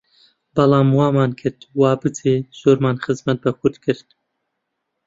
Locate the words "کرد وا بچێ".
1.39-2.35